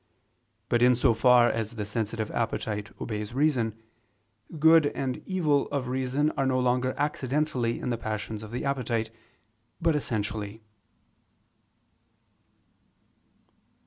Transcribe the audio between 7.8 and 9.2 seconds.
the passions of the appetite,